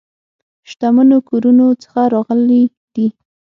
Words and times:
شتمنو 0.69 1.17
کورونو 1.29 1.65
څخه 1.83 2.01
راغلي 2.13 2.63
دي. 2.93 3.07